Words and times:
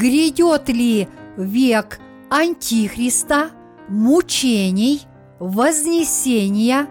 грядет 0.00 0.70
ли 0.70 1.08
век 1.36 2.00
Антихриста, 2.30 3.50
мучений, 3.88 5.02
вознесения 5.38 6.86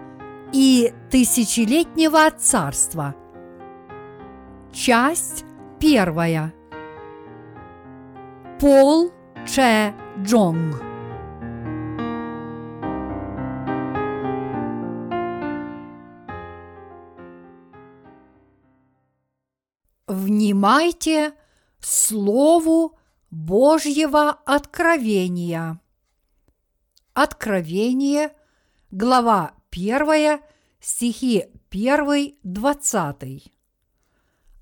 и 0.52 0.92
тысячелетнего 1.10 2.30
царства. 2.30 3.16
Часть 4.72 5.44
первая. 5.80 6.54
Пол 8.60 9.10
Че 9.44 9.94
Джонг. 10.22 10.80
Внимайте 20.06 21.32
Слову 21.80 22.99
Божьего 23.30 24.30
откровения. 24.44 25.80
Откровение, 27.14 28.34
глава 28.90 29.54
1, 29.70 30.40
стихи 30.80 31.44
1, 31.70 32.34
20. 32.42 33.52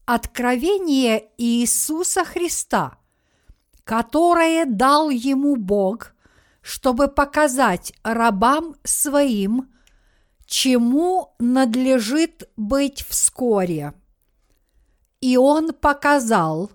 Откровение 0.04 1.30
Иисуса 1.38 2.26
Христа, 2.26 2.98
которое 3.84 4.66
дал 4.66 5.08
ему 5.08 5.56
Бог, 5.56 6.12
чтобы 6.60 7.08
показать 7.08 7.94
рабам 8.02 8.76
своим, 8.84 9.72
чему 10.44 11.34
надлежит 11.38 12.50
быть 12.58 13.02
вскоре. 13.02 13.94
И 15.22 15.38
он 15.38 15.72
показал, 15.72 16.70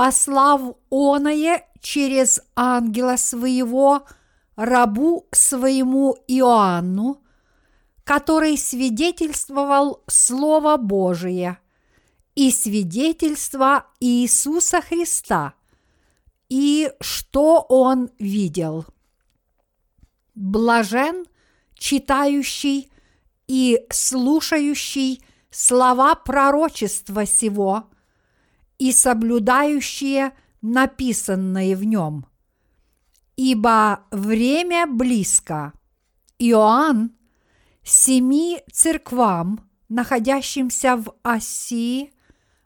послав 0.00 0.76
оное 0.90 1.62
через 1.82 2.40
ангела 2.56 3.16
своего 3.16 4.06
рабу 4.56 5.26
своему 5.30 6.16
Иоанну, 6.26 7.22
который 8.04 8.56
свидетельствовал 8.56 10.02
Слово 10.06 10.78
Божие 10.78 11.58
и 12.34 12.50
свидетельство 12.50 13.88
Иисуса 14.00 14.80
Христа, 14.80 15.52
и 16.48 16.90
что 17.02 17.66
он 17.68 18.08
видел. 18.18 18.86
Блажен 20.34 21.26
читающий 21.74 22.90
и 23.48 23.84
слушающий 23.90 25.22
слова 25.50 26.14
пророчества 26.14 27.26
сего 27.26 27.84
и 28.80 28.92
соблюдающие 28.92 30.32
написанное 30.62 31.76
в 31.76 31.84
нем. 31.84 32.26
Ибо 33.36 34.06
время 34.10 34.86
близко. 34.86 35.74
Иоанн 36.38 37.12
семи 37.84 38.62
церквам, 38.72 39.68
находящимся 39.90 40.96
в 40.96 41.14
Асии, 41.22 42.12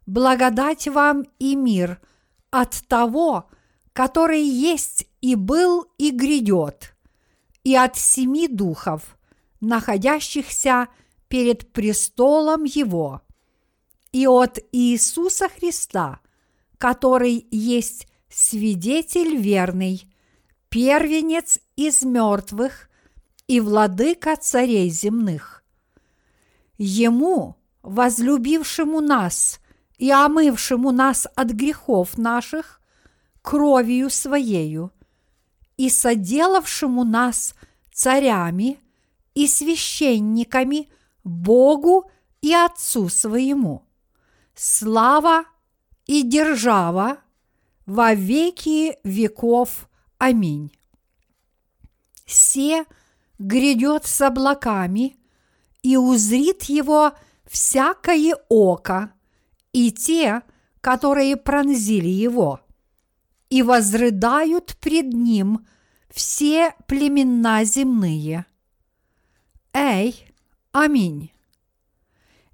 благодать 0.06 0.86
вам 0.86 1.24
и 1.40 1.56
мир 1.56 2.00
от 2.50 2.86
того, 2.86 3.50
который 3.92 4.42
есть 4.42 5.08
и 5.20 5.34
был 5.34 5.86
и 5.98 6.10
грядет, 6.10 6.94
и 7.64 7.74
от 7.74 7.96
семи 7.96 8.46
духов, 8.46 9.18
находящихся 9.60 10.86
перед 11.26 11.72
престолом 11.72 12.62
Его, 12.62 13.22
и 14.14 14.28
от 14.28 14.60
Иисуса 14.70 15.48
Христа, 15.48 16.20
который 16.78 17.48
есть 17.50 18.06
свидетель 18.28 19.36
верный, 19.36 20.08
первенец 20.68 21.58
из 21.74 22.02
мертвых 22.02 22.88
и 23.48 23.58
владыка 23.58 24.36
царей 24.36 24.88
земных. 24.88 25.64
Ему, 26.78 27.56
возлюбившему 27.82 29.00
нас 29.00 29.58
и 29.98 30.12
омывшему 30.12 30.92
нас 30.92 31.26
от 31.34 31.50
грехов 31.50 32.16
наших 32.16 32.80
кровью 33.42 34.10
Своею, 34.10 34.92
и 35.76 35.90
соделавшему 35.90 37.02
нас 37.02 37.56
царями 37.92 38.78
и 39.34 39.48
священниками 39.48 40.88
Богу 41.24 42.08
и 42.42 42.54
Отцу 42.54 43.08
своему. 43.08 43.83
Слава 44.54 45.44
и 46.06 46.22
держава 46.22 47.18
во 47.86 48.14
веки 48.14 48.96
веков. 49.04 49.88
Аминь. 50.18 50.70
Се 52.26 52.84
грядет 53.38 54.06
с 54.06 54.20
облаками, 54.20 55.16
и 55.82 55.98
узрит 55.98 56.62
его 56.64 57.12
всякое 57.44 58.36
око, 58.48 59.12
и 59.72 59.92
те, 59.92 60.42
которые 60.80 61.36
пронзили 61.36 62.08
его, 62.08 62.60
и 63.50 63.62
возрыдают 63.62 64.76
пред 64.80 65.12
ним 65.12 65.66
все 66.08 66.74
племена 66.86 67.64
земные. 67.64 68.46
Эй, 69.74 70.26
аминь. 70.72 71.32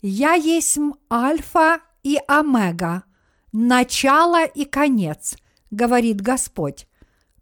Я 0.02 0.32
есть 0.32 0.78
Альфа 1.12 1.80
и 2.02 2.18
Омега, 2.28 3.04
начало 3.52 4.44
и 4.44 4.64
конец, 4.64 5.36
говорит 5.70 6.20
Господь, 6.20 6.86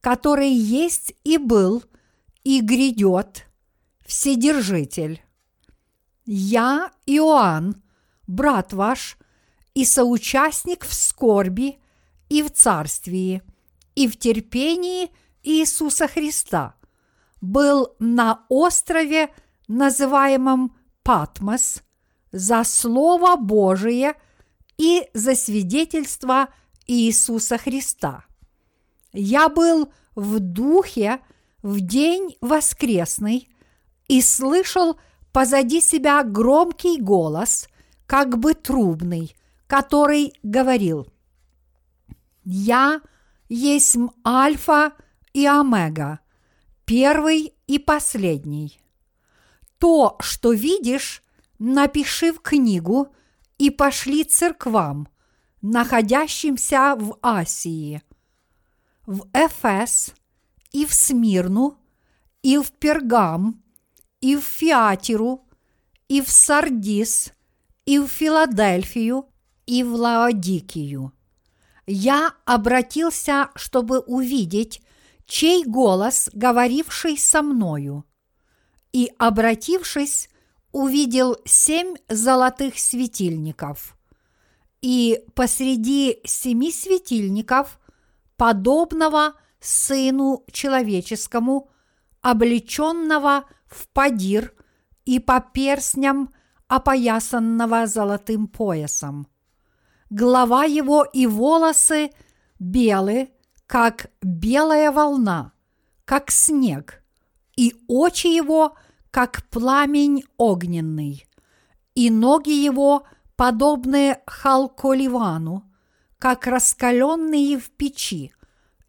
который 0.01 0.51
есть 0.51 1.15
и 1.25 1.39
был, 1.39 1.83
и 2.45 2.61
грядет, 2.61 3.47
Вседержитель. 4.07 5.23
Я, 6.25 6.91
Иоанн, 7.05 7.83
брат 8.27 8.73
ваш, 8.73 9.19
и 9.75 9.85
соучастник 9.85 10.85
в 10.85 10.95
скорби 10.95 11.79
и 12.29 12.43
в 12.43 12.51
царствии, 12.51 13.43
и 13.95 14.09
в 14.09 14.19
терпении 14.19 15.11
Иисуса 15.43 16.09
Христа, 16.09 16.75
был 17.41 17.95
на 17.99 18.45
острове, 18.49 19.31
называемом 19.69 20.77
Патмос, 21.03 21.83
за 22.33 22.65
Слово 22.65 23.37
Божие 23.37 24.15
и 24.79 25.09
за 25.13 25.35
свидетельство 25.35 26.49
Иисуса 26.87 27.59
Христа. 27.59 28.25
Я 29.13 29.49
был 29.49 29.93
в 30.15 30.39
духе 30.39 31.21
в 31.63 31.81
день 31.81 32.37
воскресный 32.41 33.49
и 34.07 34.23
слышал 34.23 34.99
позади 35.33 35.81
себя 35.81 36.23
громкий 36.23 37.01
голос, 37.01 37.69
как 38.07 38.39
бы 38.39 38.55
трубный, 38.55 39.37
который 39.67 40.33
говорил 40.43 41.07
«Я 42.45 43.03
есть 43.49 43.97
Альфа 44.27 44.93
и 45.33 45.47
Омега, 45.47 46.21
первый 46.85 47.55
и 47.67 47.79
последний. 47.79 48.81
То, 49.79 50.17
что 50.21 50.53
видишь, 50.53 51.23
напиши 51.59 52.33
в 52.33 52.41
книгу 52.41 53.15
и 53.59 53.71
пошли 53.71 54.25
церквам, 54.25 55.09
находящимся 55.61 56.95
в 56.97 57.19
Асии, 57.23 58.03
в 59.07 59.27
Эфес 59.33 60.15
и 60.73 60.87
в 60.87 60.95
Смирну, 60.95 61.77
и 62.43 62.57
в 62.59 62.71
Пергам, 62.73 63.63
и 64.21 64.37
в 64.37 64.43
Фиатиру, 64.43 65.47
и 66.09 66.21
в 66.21 66.31
Сардис, 66.31 67.33
и 67.85 67.99
в 67.99 68.07
Филадельфию, 68.07 69.29
и 69.67 69.83
в 69.83 69.95
Лаодикию. 69.95 71.13
Я 71.87 72.35
обратился, 72.45 73.51
чтобы 73.55 74.01
увидеть, 74.01 74.83
чей 75.27 75.65
голос, 75.65 76.31
говоривший 76.33 77.19
со 77.19 77.43
мною. 77.43 78.05
И, 78.93 79.11
обратившись, 79.19 80.29
увидел 80.73 81.37
семь 81.45 81.95
золотых 82.09 82.79
светильников. 82.79 83.97
И 84.81 85.25
посреди 85.35 86.21
семи 86.25 86.71
светильников, 86.71 87.81
подобного 88.37 89.35
Сыну 89.61 90.45
Человеческому, 90.53 91.69
облеченного 92.21 93.45
в 93.67 93.89
падир 93.89 94.55
и 95.05 95.19
по 95.19 95.41
перстням 95.41 96.33
опоясанного 96.69 97.87
золотым 97.87 98.47
поясом. 98.47 99.27
Голова 100.11 100.65
его 100.65 101.05
и 101.05 101.27
волосы 101.27 102.11
белы, 102.59 103.31
как 103.67 104.11
белая 104.23 104.93
волна, 104.93 105.53
как 106.05 106.31
снег, 106.31 107.03
и 107.57 107.75
очи 107.89 108.29
его– 108.29 108.77
как 109.11 109.45
пламень 109.49 110.25
огненный, 110.37 111.27
и 111.95 112.11
ноги 112.11 112.51
его 112.51 113.05
подобны 113.37 114.19
халколивану, 114.27 115.65
как 116.19 116.47
раскаленные 116.47 117.59
в 117.59 117.71
печи, 117.71 118.33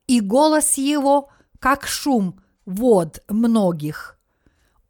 и 0.07 0.19
голос 0.19 0.77
его, 0.77 1.30
как 1.60 1.86
шум 1.86 2.42
вод 2.66 3.24
многих. 3.27 4.19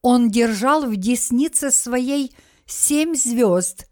Он 0.02 0.30
держал 0.30 0.86
в 0.86 0.96
деснице 0.96 1.72
своей 1.72 2.36
семь 2.66 3.16
звезд, 3.16 3.88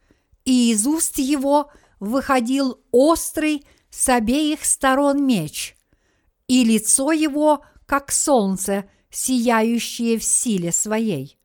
и 0.45 0.71
из 0.71 0.87
уст 0.87 1.17
его 1.17 1.69
выходил 1.99 2.79
острый 2.91 3.65
с 3.89 4.07
обеих 4.09 4.63
сторон 4.63 5.25
меч, 5.25 5.75
и 6.47 6.63
лицо 6.63 7.11
его, 7.11 7.65
как 7.85 8.11
солнце, 8.11 8.89
сияющее 9.09 10.17
в 10.17 10.23
силе 10.23 10.71
своей. 10.71 11.37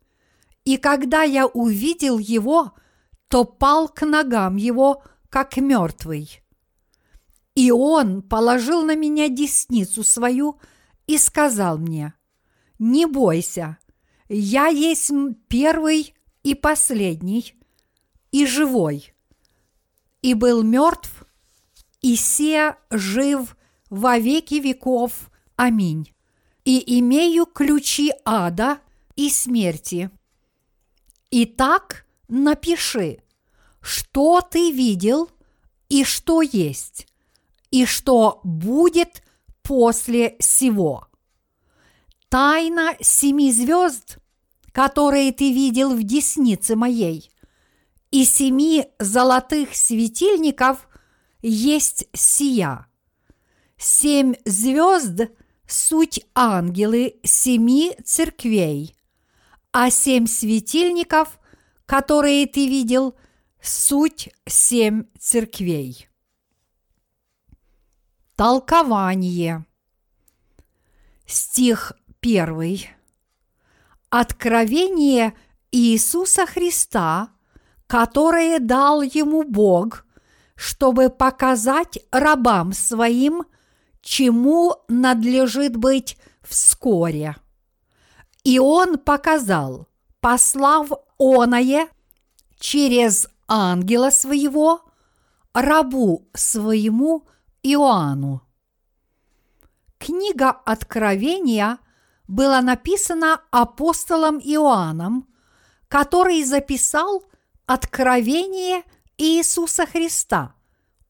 И 0.65 0.77
когда 0.77 1.23
я 1.23 1.45
увидел 1.47 2.17
его, 2.17 2.73
то 3.27 3.43
пал 3.43 3.87
к 3.89 4.05
ногам 4.05 4.55
его, 4.55 5.03
как 5.29 5.57
мертвый. 5.57 6.41
И 7.55 7.71
он 7.71 8.21
положил 8.21 8.83
на 8.83 8.95
меня 8.95 9.29
десницу 9.29 10.03
свою 10.03 10.59
и 11.07 11.17
сказал 11.17 11.77
мне, 11.77 12.13
«Не 12.79 13.05
бойся, 13.05 13.77
я 14.29 14.67
есть 14.67 15.11
первый 15.47 16.15
и 16.43 16.55
последний, 16.55 17.55
и 18.31 18.45
живой, 18.45 19.13
и 20.21 20.33
был 20.33 20.63
мертв, 20.63 21.25
и 22.01 22.15
се 22.15 22.75
жив 22.89 23.55
во 23.89 24.17
веки 24.17 24.55
веков. 24.55 25.29
Аминь. 25.55 26.13
И 26.65 26.99
имею 26.99 27.45
ключи 27.45 28.13
ада 28.23 28.79
и 29.15 29.29
смерти. 29.29 30.09
Итак, 31.29 32.05
напиши, 32.29 33.21
что 33.81 34.41
ты 34.41 34.71
видел 34.71 35.29
и 35.89 36.03
что 36.05 36.41
есть, 36.41 37.07
и 37.69 37.85
что 37.85 38.39
будет 38.43 39.23
после 39.61 40.37
сего. 40.39 41.07
Тайна 42.29 42.95
семи 43.01 43.51
звезд, 43.51 44.17
которые 44.71 45.33
ты 45.33 45.51
видел 45.51 45.93
в 45.93 46.03
деснице 46.03 46.75
моей, 46.75 47.29
и 48.09 48.23
семи 48.25 48.87
золотых 48.99 49.75
светильников 49.75 50.87
есть 51.41 52.07
сия. 52.13 52.87
Семь 53.77 54.35
звезд– 54.45 55.23
суть 55.73 56.23
ангелы 56.35 57.19
семи 57.23 57.97
церквей, 58.05 58.95
а 59.71 59.89
семь 59.89 60.27
светильников, 60.27 61.39
которые 61.87 62.45
ты 62.45 62.67
видел, 62.67 63.15
суть 63.59 64.29
семь 64.45 65.05
церквей. 65.17 66.07
Толкование. 68.35 69.65
Стих 71.25 71.93
первый. 72.19 72.89
Откровение 74.11 75.33
Иисуса 75.71 76.45
Христа, 76.45 77.29
которое 77.87 78.59
дал 78.59 79.01
ему 79.01 79.43
Бог, 79.43 80.05
чтобы 80.55 81.09
показать 81.09 81.97
рабам 82.11 82.73
своим, 82.73 83.45
чему 84.03 84.75
надлежит 84.87 85.75
быть 85.77 86.17
вскоре. 86.43 87.35
И 88.43 88.59
он 88.59 88.99
показал, 88.99 89.87
послав 90.19 90.91
оное 91.17 91.87
через 92.59 93.27
ангела 93.47 94.09
своего, 94.09 94.81
рабу 95.53 96.27
своему 96.33 97.25
Иоанну. 97.63 98.41
Книга 99.97 100.49
Откровения 100.49 101.79
была 102.27 102.61
написана 102.61 103.41
апостолом 103.51 104.37
Иоанном, 104.39 105.27
который 105.87 106.43
записал 106.43 107.23
откровение 107.65 108.83
Иисуса 109.17 109.85
Христа, 109.85 110.55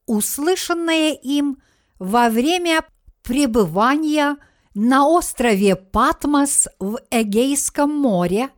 услышанное 0.06 1.12
им 1.12 1.58
во 1.98 2.28
время 2.28 2.84
пребывания 3.22 4.36
на 4.74 5.06
острове 5.06 5.76
Патмос 5.76 6.68
в 6.80 6.98
Эгейском 7.10 7.94
море, 7.94 8.50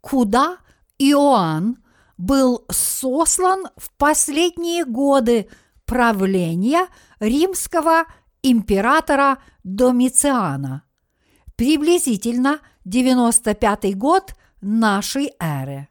куда 0.00 0.58
Иоанн 0.98 1.78
был 2.18 2.64
сослан 2.70 3.66
в 3.76 3.90
последние 3.96 4.84
годы 4.84 5.48
правления 5.86 6.86
римского 7.20 8.04
императора 8.42 9.38
Домициана, 9.64 10.84
приблизительно 11.56 12.60
95 12.84 13.96
год 13.96 14.34
нашей 14.60 15.32
эры. 15.40 15.88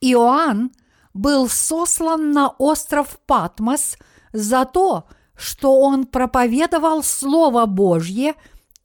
Иоанн 0.00 0.72
был 1.14 1.48
сослан 1.48 2.32
на 2.32 2.48
остров 2.48 3.18
Патмос 3.26 3.96
за 4.32 4.64
то, 4.64 5.06
что 5.08 5.19
он 5.72 6.06
проповедовал 6.06 7.02
Слово 7.02 7.64
Божье 7.64 8.34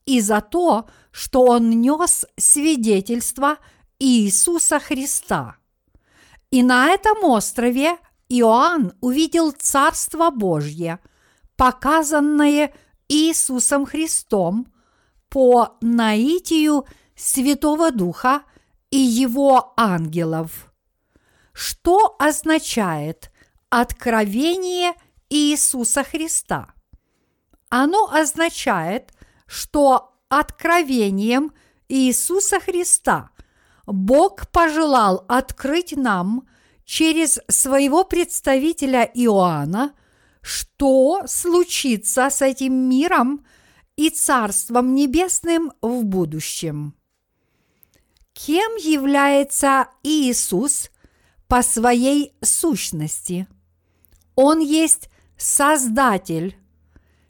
и 0.06 0.20
за 0.20 0.40
то, 0.40 0.88
что 1.10 1.44
он 1.44 1.70
нес 1.82 2.24
свидетельство 2.38 3.58
Иисуса 3.98 4.80
Христа. 4.80 5.56
И 6.50 6.62
на 6.62 6.88
этом 6.88 7.24
острове 7.24 7.98
Иоанн 8.28 8.94
увидел 9.00 9.52
Царство 9.52 10.30
Божье, 10.30 10.98
показанное 11.56 12.72
Иисусом 13.08 13.84
Христом 13.84 14.72
по 15.28 15.76
наитию 15.80 16.86
Святого 17.14 17.90
Духа 17.90 18.42
и 18.90 18.98
его 18.98 19.74
ангелов. 19.76 20.72
Что 21.52 22.16
означает 22.18 23.30
откровение 23.68 24.94
Иисуса 25.30 26.04
Христа? 26.04 26.74
Оно 27.68 28.10
означает, 28.12 29.12
что 29.46 30.14
откровением 30.28 31.52
Иисуса 31.88 32.60
Христа 32.60 33.30
Бог 33.86 34.50
пожелал 34.50 35.24
открыть 35.28 35.96
нам 35.96 36.48
через 36.84 37.40
своего 37.48 38.04
представителя 38.04 39.04
Иоанна, 39.14 39.94
что 40.40 41.22
случится 41.26 42.30
с 42.30 42.42
этим 42.42 42.72
миром 42.88 43.44
и 43.96 44.10
Царством 44.10 44.94
Небесным 44.94 45.72
в 45.80 46.04
будущем. 46.04 46.94
Кем 48.32 48.76
является 48.76 49.88
Иисус 50.02 50.90
по 51.48 51.62
своей 51.62 52.34
сущности? 52.42 53.48
Он 54.34 54.60
есть 54.60 55.08
Создатель, 55.36 56.56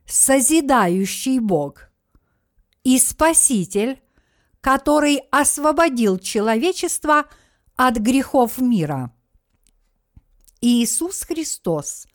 созидающий 0.07 1.41
Бог 1.41 1.91
и 2.85 2.99
Спаситель, 2.99 4.01
который 4.61 5.23
освободил 5.31 6.19
человечество 6.19 7.27
от 7.77 7.97
грехов 7.97 8.59
мира. 8.59 9.13
Иисус 10.61 11.23
Христос, 11.23 12.07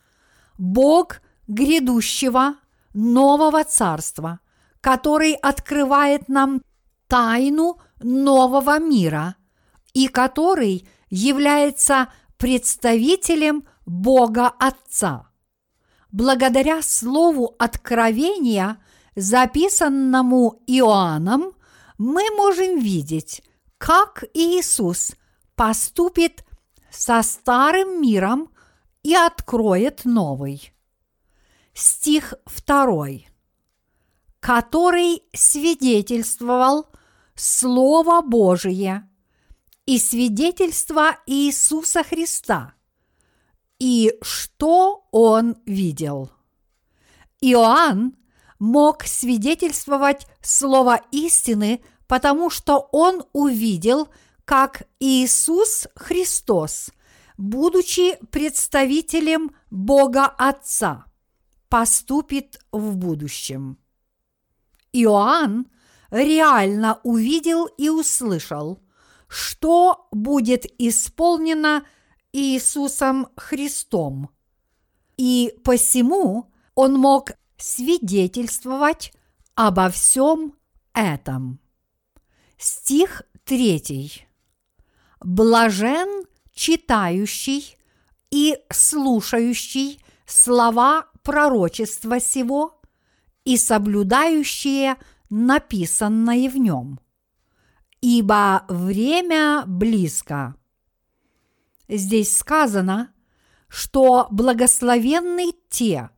Бог 0.58 1.22
грядущего 1.48 2.56
нового 2.94 3.64
царства, 3.64 4.40
который 4.80 5.34
открывает 5.34 6.28
нам 6.28 6.62
тайну 7.08 7.80
нового 8.02 8.80
мира 8.80 9.36
и 9.94 10.08
который 10.08 10.88
является 11.10 12.12
представителем 12.38 13.66
Бога 13.86 14.48
Отца. 14.48 15.31
Благодаря 16.12 16.82
слову 16.82 17.56
откровения, 17.58 18.77
записанному 19.15 20.62
Иоанном, 20.68 21.53
мы 21.98 22.24
можем 22.36 22.80
видеть, 22.80 23.41
как 23.77 24.25
Иисус 24.34 25.13
поступит 25.56 26.44
со 26.89 27.22
старым 27.24 28.01
миром 28.01 28.50
и 29.03 29.15
откроет 29.15 30.03
новый. 30.03 30.74
Стих 31.74 32.34
второй, 32.46 33.27
который 34.41 35.24
свидетельствовал 35.34 36.88
Слово 37.36 38.22
Божие 38.22 39.10
и 39.86 39.98
свидетельство 39.98 41.18
Иисуса 41.25 42.03
Христа, 42.03 42.74
и 43.82 44.14
что 44.22 45.08
он 45.10 45.58
видел. 45.66 46.30
Иоанн 47.42 48.16
мог 48.60 49.06
свидетельствовать 49.06 50.28
слово 50.40 51.02
истины, 51.10 51.82
потому 52.06 52.52
что 52.52 52.90
он 52.92 53.24
увидел, 53.34 54.08
как 54.46 54.84
Иисус 55.00 55.88
Христос, 55.96 56.92
будучи 57.38 58.20
представителем 58.30 59.50
Бога 59.72 60.28
Отца, 60.28 61.06
поступит 61.68 62.60
в 62.72 62.96
будущем. 62.98 63.80
Иоанн 64.94 65.66
реально 66.12 67.00
увидел 67.02 67.66
и 67.66 67.90
услышал, 67.90 68.80
что 69.28 70.08
будет 70.12 70.68
исполнено 70.78 71.84
Иисусом 72.34 73.28
Христом. 73.36 74.30
И 75.18 75.54
посему 75.64 76.52
он 76.76 76.94
мог 76.94 77.32
свидетельствовать 77.58 79.14
обо 79.56 79.90
всем 79.90 80.56
этом. 80.94 81.60
Стих 82.58 83.24
третий. 83.44 84.26
Блажен 85.20 86.26
читающий 86.54 87.78
и 88.32 88.58
слушающий 88.72 90.00
слова 90.26 91.08
пророчества 91.24 92.20
сего 92.20 92.82
и 93.44 93.58
соблюдающие 93.58 94.98
написанное 95.30 96.50
в 96.50 96.58
нем. 96.58 97.00
Ибо 98.02 98.66
время 98.68 99.64
близко. 99.68 100.56
Здесь 101.94 102.38
сказано, 102.38 103.12
что 103.68 104.28
благословенны 104.32 105.52
те, 105.70 106.10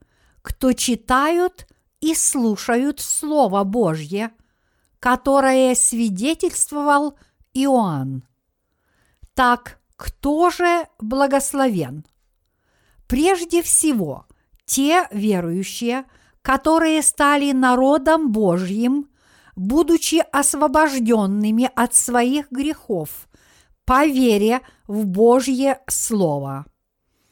кто 0.44 0.74
читают 0.74 1.68
и 2.00 2.14
слушают 2.14 3.00
Слово 3.00 3.64
Божье, 3.64 4.34
которое 5.00 5.74
свидетельствовал 5.74 7.18
Иоанн. 7.56 8.24
Так 9.34 9.80
кто 9.96 10.52
же 10.52 10.86
благословен? 11.00 12.06
Прежде 13.08 13.64
всего, 13.64 14.28
те 14.66 15.08
верующие, 15.10 16.06
которые 16.44 17.02
стали 17.02 17.52
народом 17.52 18.32
Божьим, 18.32 19.10
будучи 19.56 20.24
освобожденными 20.32 21.72
от 21.74 21.96
своих 21.96 22.52
грехов 22.52 23.28
по 23.86 24.06
вере 24.06 24.62
в 24.88 25.06
Божье 25.06 25.80
Слово. 25.88 26.66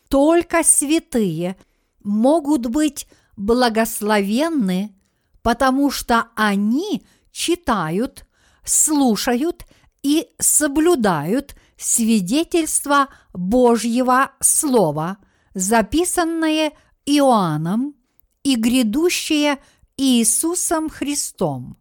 Только 0.09 0.63
святые 0.63 1.55
могут 2.03 2.67
быть 2.67 3.07
благословенны, 3.37 4.95
потому 5.41 5.89
что 5.91 6.27
они 6.35 7.05
читают, 7.31 8.25
слушают 8.63 9.65
и 10.03 10.27
соблюдают 10.37 11.55
свидетельство 11.77 13.07
Божьего 13.33 14.31
Слова, 14.39 15.17
записанное 15.53 16.73
Иоанном 17.05 17.95
и 18.43 18.55
грядущее 18.55 19.59
Иисусом 19.97 20.89
Христом. 20.89 21.77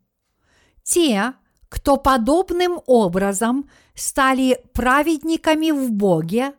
Те, 0.82 1.34
кто 1.68 1.96
подобным 1.96 2.80
образом 2.86 3.70
стали 3.94 4.61
праведниками 4.73 5.70
в 5.70 5.90
Боге, 5.90 6.54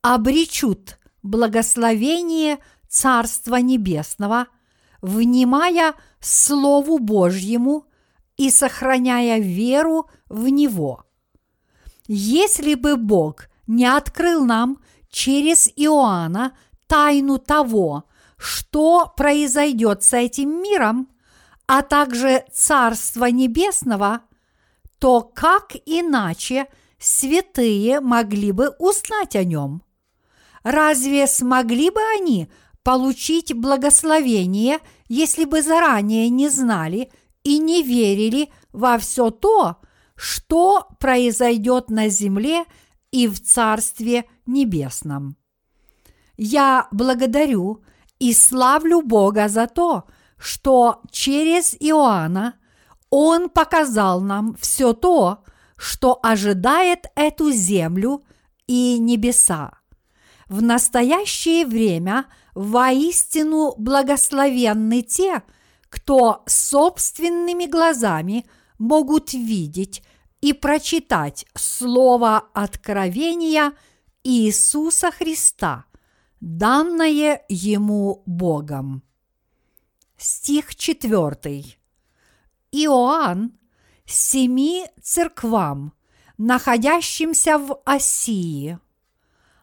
обречут 0.00 0.98
благословение 1.22 2.58
Царства 2.88 3.56
Небесного, 3.56 4.48
внимая 5.00 5.94
Слову 6.20 6.98
Божьему 6.98 7.86
и 8.36 8.50
сохраняя 8.50 9.38
веру 9.38 10.08
в 10.28 10.48
Него. 10.48 11.04
Если 12.06 12.74
бы 12.74 12.96
Бог 12.96 13.48
не 13.66 13.86
открыл 13.86 14.44
нам 14.44 14.78
через 15.10 15.68
Иоанна 15.76 16.56
тайну 16.86 17.38
того, 17.38 18.04
что 18.36 19.12
произойдет 19.16 20.02
с 20.02 20.12
этим 20.14 20.62
миром, 20.62 21.08
а 21.66 21.82
также 21.82 22.44
Царства 22.52 23.26
Небесного, 23.26 24.22
то 25.02 25.20
как 25.20 25.74
иначе 25.84 26.68
святые 27.00 27.98
могли 27.98 28.52
бы 28.52 28.68
узнать 28.78 29.34
о 29.34 29.42
нем? 29.42 29.82
Разве 30.62 31.26
смогли 31.26 31.90
бы 31.90 32.00
они 32.16 32.48
получить 32.84 33.52
благословение, 33.52 34.78
если 35.08 35.44
бы 35.44 35.60
заранее 35.60 36.28
не 36.28 36.48
знали 36.48 37.10
и 37.42 37.58
не 37.58 37.82
верили 37.82 38.52
во 38.72 38.96
все 38.98 39.32
то, 39.32 39.78
что 40.14 40.86
произойдет 41.00 41.90
на 41.90 42.08
земле 42.08 42.64
и 43.10 43.26
в 43.26 43.40
Царстве 43.42 44.26
Небесном. 44.46 45.36
Я 46.36 46.86
благодарю 46.92 47.82
и 48.20 48.32
славлю 48.32 49.02
Бога 49.02 49.48
за 49.48 49.66
то, 49.66 50.04
что 50.38 51.02
через 51.10 51.74
Иоанна 51.80 52.54
Он 53.14 53.50
показал 53.50 54.22
нам 54.22 54.56
все 54.58 54.94
то, 54.94 55.44
что 55.76 56.18
ожидает 56.22 57.08
эту 57.14 57.52
землю 57.52 58.24
и 58.66 58.98
небеса. 58.98 59.80
В 60.48 60.62
настоящее 60.62 61.66
время 61.66 62.24
воистину 62.54 63.74
благословенны 63.76 65.02
те, 65.02 65.42
кто 65.90 66.42
собственными 66.46 67.66
глазами 67.66 68.46
могут 68.78 69.34
видеть 69.34 70.02
и 70.40 70.54
прочитать 70.54 71.44
слово 71.54 72.38
откровения 72.54 73.74
Иисуса 74.24 75.10
Христа, 75.10 75.84
данное 76.40 77.44
ему 77.50 78.22
Богом. 78.24 79.02
Стих 80.16 80.74
4. 80.74 81.81
Иоанн 82.92 83.52
семи 84.04 84.84
церквам, 85.00 85.92
находящимся 86.36 87.56
в 87.58 87.80
Осии. 87.86 88.78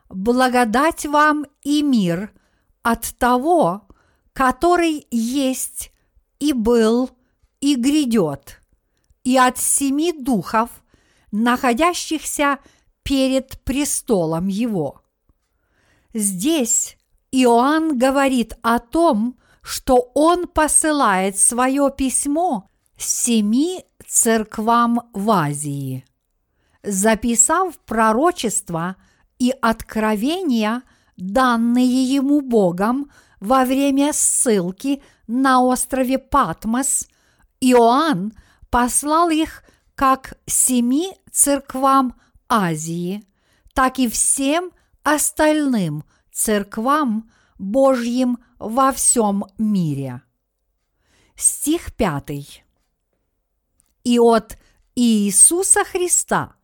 Благодать 0.09 1.05
вам 1.05 1.45
и 1.61 1.83
мир 1.83 2.33
от 2.81 3.13
того, 3.19 3.87
который 4.33 5.05
есть 5.11 5.91
и 6.39 6.53
был 6.53 7.11
и 7.61 7.75
грядет, 7.75 8.63
и 9.23 9.37
от 9.37 9.59
семи 9.59 10.11
духов, 10.11 10.69
находящихся 11.31 12.57
перед 13.03 13.63
престолом 13.63 14.47
его. 14.47 15.01
Здесь 16.15 16.97
Иоанн 17.31 17.99
говорит 17.99 18.57
о 18.63 18.79
том, 18.79 19.37
что 19.61 20.09
он 20.15 20.47
посылает 20.47 21.37
свое 21.37 21.93
письмо 21.95 22.68
семи 22.99 23.85
церквам 24.07 25.09
в 25.13 25.29
Азии. 25.31 26.05
Записав 26.83 27.77
пророчества 27.79 28.95
и 29.37 29.53
откровения, 29.61 30.83
данные 31.17 32.03
ему 32.03 32.41
Богом 32.41 33.11
во 33.39 33.65
время 33.65 34.11
ссылки 34.13 35.01
на 35.27 35.61
острове 35.61 36.17
Патмос, 36.17 37.07
Иоанн 37.61 38.33
послал 38.69 39.29
их 39.29 39.63
как 39.95 40.37
семи 40.45 41.11
церквам 41.31 42.15
Азии, 42.47 43.23
так 43.73 43.99
и 43.99 44.07
всем 44.07 44.71
остальным 45.03 46.03
церквам 46.31 47.29
Божьим 47.57 48.39
во 48.59 48.91
всем 48.91 49.45
мире. 49.57 50.21
Стих 51.35 51.95
пятый 51.95 52.63
и 54.09 54.17
от 54.17 54.57
Иисуса 54.95 55.83
Христа, 55.83 56.55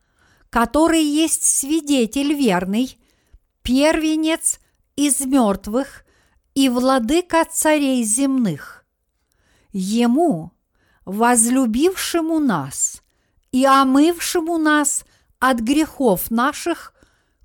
который 0.50 1.04
есть 1.04 1.44
свидетель 1.44 2.34
верный, 2.34 2.98
первенец 3.62 4.60
из 4.96 5.20
мертвых 5.20 6.06
и 6.56 6.70
владыка 6.70 7.46
царей 7.46 8.04
земных. 8.04 8.84
Ему, 9.72 10.54
возлюбившему 11.06 12.40
нас 12.40 13.04
и 13.52 13.64
омывшему 13.64 14.58
нас 14.58 15.06
от 15.38 15.60
грехов 15.60 16.32
наших 16.32 16.96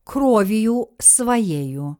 кровью 0.02 0.88
Своею. 0.99 1.99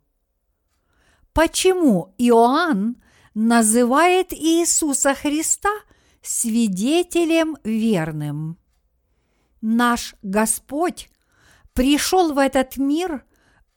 Почему 1.35 2.15
Иоанн 2.17 2.97
называет 3.35 4.33
Иисуса 4.33 5.15
Христа– 5.15 5.69
свидетелем 6.23 7.57
верным. 7.65 8.59
Наш 9.61 10.15
Господь 10.23 11.11
пришел 11.73 12.33
в 12.33 12.39
этот 12.39 12.77
мир 12.77 13.25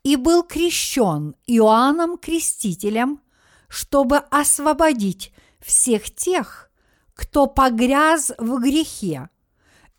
и 0.04 0.16
был 0.16 0.44
крещен 0.44 1.36
Иоанном 1.48 2.18
Крестителем, 2.18 3.22
чтобы 3.68 4.18
освободить 4.18 5.34
всех 5.60 6.14
тех, 6.14 6.70
кто 7.14 7.48
погряз 7.48 8.32
в 8.38 8.60
грехе 8.60 9.30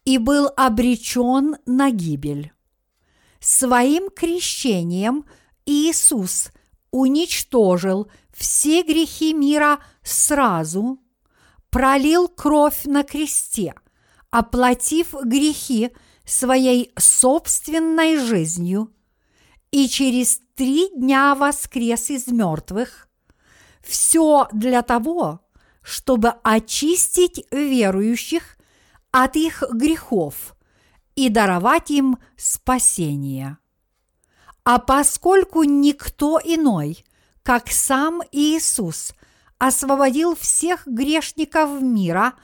и 0.05 0.19
был 0.19 0.51
обречен 0.57 1.57
на 1.67 1.91
гибель. 1.91 2.53
Своим 3.41 4.11
крещением 4.11 5.25
Иисус 5.67 6.51
уничтожил 6.91 8.11
все 8.33 8.83
грехи 8.83 9.33
мира 9.33 9.81
сразу 10.03 10.99
пролил 11.75 12.29
кровь 12.29 12.85
на 12.85 13.03
кресте, 13.03 13.75
оплатив 14.31 15.13
грехи 15.25 15.91
своей 16.25 16.93
собственной 16.97 18.17
жизнью, 18.17 18.95
и 19.73 19.89
через 19.89 20.41
три 20.55 20.89
дня 20.95 21.35
воскрес 21.35 22.11
из 22.11 22.29
мертвых. 22.29 23.09
Все 23.83 24.47
для 24.53 24.83
того, 24.83 25.41
чтобы 25.83 26.35
очистить 26.45 27.45
верующих 27.51 28.57
от 29.11 29.35
их 29.35 29.65
грехов 29.73 30.55
и 31.17 31.29
даровать 31.29 31.91
им 31.91 32.19
спасение. 32.37 33.59
А 34.63 34.79
поскольку 34.79 35.65
никто 35.65 36.39
иной, 36.39 37.05
как 37.43 37.69
сам 37.73 38.23
Иисус, 38.31 39.13
освободил 39.59 40.35
всех 40.35 40.87
грешников 40.87 41.81
мира 41.81 42.35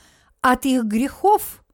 от 0.40 0.64
их 0.64 0.84
грехов, 0.84 1.64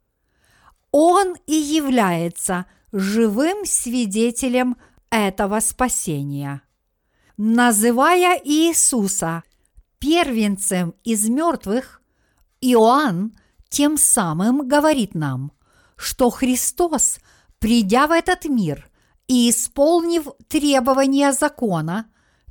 Он 0.90 1.34
и 1.46 1.54
является 1.54 2.66
живым 2.92 3.64
свидетелем 3.64 4.76
этого 5.10 5.60
спасения. 5.60 6.62
Называя 7.36 8.40
Иисуса 8.42 9.42
первенцем 9.98 10.94
из 11.04 11.28
мертвых, 11.28 12.00
Иоанн 12.60 13.36
тем 13.68 13.98
самым 13.98 14.66
говорит 14.66 15.14
нам, 15.14 15.52
что 15.96 16.30
Христос, 16.30 17.18
придя 17.58 18.06
в 18.06 18.12
этот 18.12 18.46
мир 18.46 18.88
и 19.28 19.50
исполнив 19.50 20.28
требования 20.48 21.32
закона, 21.32 22.06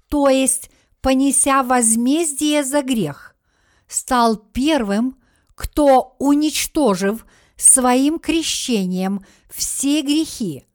то 0.10 0.30
есть 0.30 0.70
понеся 1.06 1.62
возмездие 1.62 2.64
за 2.64 2.82
грех, 2.82 3.36
стал 3.88 4.38
первым, 4.38 5.20
кто, 5.54 6.16
уничтожив 6.18 7.28
своим 7.56 8.18
крещением 8.18 9.24
все 9.48 10.02
грехи 10.02 10.66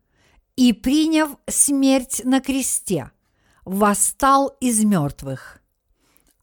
и 0.55 0.73
приняв 0.73 1.31
смерть 1.49 2.23
на 2.23 2.41
кресте, 2.41 3.11
восстал 3.65 4.57
из 4.61 4.85
мертвых. 4.85 5.59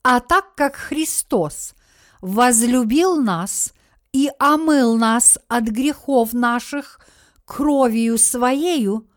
А 0.04 0.20
так 0.20 0.56
как 0.56 0.76
Христос 0.76 1.74
возлюбил 2.20 3.16
нас 3.16 3.74
и 4.12 4.30
омыл 4.38 4.98
нас 4.98 5.40
от 5.48 5.64
грехов 5.64 6.34
наших 6.34 7.00
кровью 7.46 8.18
Своею, 8.18 9.10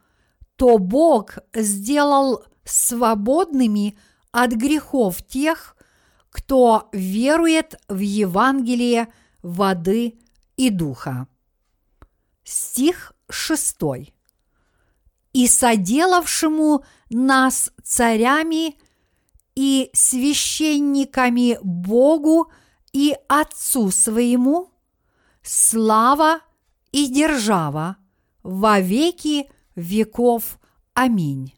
то 0.55 0.79
Бог 0.79 1.39
сделал 1.55 2.45
свободными 2.65 3.99
от 4.33 4.53
грехов 4.53 5.23
тех, 5.23 5.77
кто 6.31 6.89
верует 6.93 7.81
в 7.89 7.99
Евангелие 7.99 9.09
воды 9.43 10.19
и 10.57 10.71
духа. 10.71 11.27
Стих 12.45 13.13
6. 13.29 13.77
И 15.33 15.47
соделавшему 15.47 16.85
нас 17.11 17.71
царями– 17.83 18.77
и 19.61 19.91
священниками 19.93 21.59
Богу 21.63 22.51
и 22.93 23.15
Отцу 23.29 23.91
своему, 23.91 24.71
слава 25.43 26.41
и 26.93 27.09
держава 27.09 27.97
во 28.43 28.81
веки 28.81 29.51
веков. 29.75 30.59
Аминь. 30.95 31.55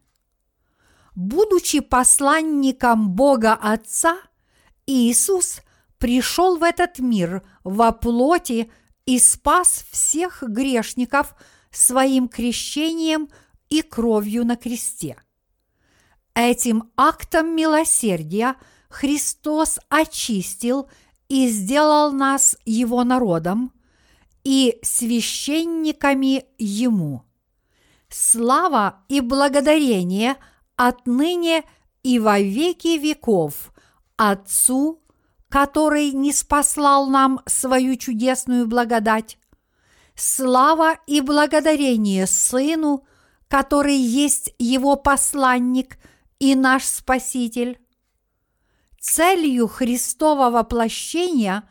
Будучи 1.14 1.80
посланником 1.80 3.10
Бога 3.10 3.54
Отца, 3.54 4.18
Иисус 4.86 5.60
пришел 5.98 6.56
в 6.56 6.62
этот 6.62 6.98
мир 6.98 7.42
во 7.64 7.92
плоти 7.92 8.70
и 9.04 9.18
спас 9.18 9.84
всех 9.90 10.42
грешников 10.42 11.34
своим 11.70 12.28
крещением 12.28 13.28
и 13.68 13.82
кровью 13.82 14.44
на 14.44 14.56
кресте– 14.56 15.16
Этим 16.34 16.90
актом 16.96 17.54
милосердия 17.54 18.56
Христос 18.88 19.78
очистил 19.88 20.88
и 21.28 21.48
сделал 21.48 22.12
нас 22.12 22.56
Его 22.64 23.04
народом 23.04 23.72
и 24.42 24.78
священниками 24.82 26.46
Ему. 26.58 27.24
Слава 28.08 29.04
и 29.08 29.20
благодарение 29.20 30.36
отныне 30.76 31.64
и 32.02 32.18
во 32.18 32.38
веки 32.38 32.98
веков 32.98 33.72
Отцу, 34.16 35.02
который 35.48 36.12
не 36.12 36.32
спаслал 36.32 37.08
нам 37.08 37.40
свою 37.46 37.96
чудесную 37.96 38.66
благодать. 38.66 39.38
Слава 40.14 40.98
и 41.06 41.20
благодарение 41.20 42.26
Сыну, 42.26 43.04
который 43.48 43.96
есть 43.96 44.54
Его 44.58 44.96
посланник– 44.96 45.98
и 46.42 46.56
наш 46.56 46.84
Спаситель. 46.86 47.78
Целью 49.00 49.68
Христового 49.68 50.50
воплощения 50.50 51.62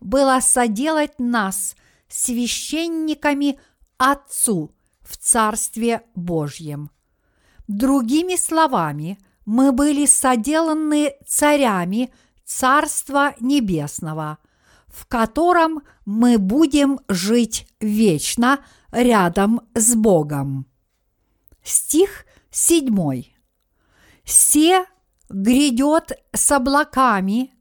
было 0.00 0.38
соделать 0.38 1.18
нас 1.18 1.74
священниками 2.06 3.58
Отцу 3.98 4.72
в 5.00 5.16
Царстве 5.16 6.02
Божьем. 6.14 6.92
Другими 7.70 8.34
словами, 8.34 9.16
мы 9.46 9.70
были 9.70 10.04
соделаны 10.04 11.14
царями 11.24 12.12
Царства 12.44 13.36
Небесного, 13.38 14.38
в 14.88 15.06
котором 15.06 15.82
мы 16.04 16.38
будем 16.38 16.98
жить 17.06 17.68
вечно 17.78 18.58
рядом 18.90 19.60
с 19.74 19.94
Богом. 19.94 20.66
Стих 21.62 22.26
седьмой 22.50 23.36
все 24.24 24.86
грядет 25.28 26.10
с 26.32 26.50
облаками, 26.50 27.54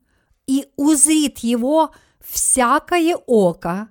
и 0.47 0.71
узрит 0.75 1.37
его 1.39 1.91
всякое 2.19 3.15
око, 3.15 3.89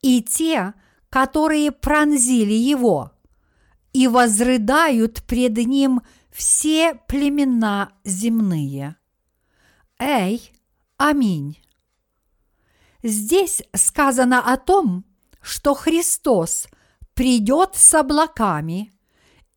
и 0.00 0.22
те, 0.22 0.72
которые 1.10 1.72
пронзили 1.72 2.54
его, 2.54 3.12
и 3.98 4.06
возрыдают 4.06 5.22
пред 5.24 5.56
ним 5.56 6.02
все 6.30 6.94
племена 7.08 7.90
земные. 8.04 8.96
Эй, 9.98 10.52
аминь. 10.96 11.60
Здесь 13.02 13.62
сказано 13.74 14.52
о 14.52 14.56
том, 14.56 15.04
что 15.40 15.74
Христос 15.74 16.68
придет 17.14 17.74
с 17.74 17.94
облаками– 17.94 18.92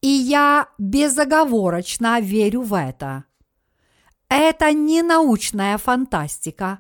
и 0.02 0.08
я 0.08 0.68
безоговорочно 0.80 2.20
верю 2.20 2.64
в 2.64 2.74
это. 2.74 3.26
Это 4.30 4.74
не 4.74 5.04
научная 5.04 5.78
фантастика. 5.78 6.80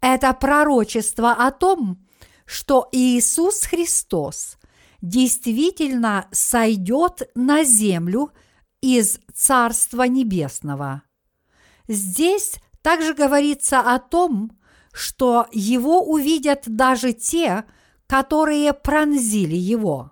Это 0.00 0.32
пророчество 0.32 1.32
о 1.32 1.50
том, 1.50 2.06
что 2.46 2.88
Иисус 2.92 3.64
Христос 3.66 4.56
действительно 5.06 6.26
сойдет 6.32 7.30
на 7.36 7.62
землю 7.62 8.32
из 8.80 9.20
Царства 9.32 10.02
Небесного. 10.02 11.02
Здесь 11.86 12.56
также 12.82 13.14
говорится 13.14 13.80
о 13.80 14.00
том, 14.00 14.58
что 14.92 15.46
его 15.52 16.02
увидят 16.02 16.62
даже 16.66 17.12
те, 17.12 17.64
которые 18.08 18.72
пронзили 18.72 19.54
его. 19.54 20.10